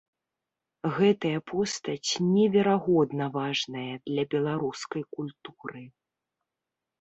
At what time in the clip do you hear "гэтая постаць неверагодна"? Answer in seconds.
0.95-3.27